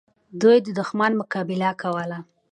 [0.41, 2.17] دوی د دښمن مقابله کوله.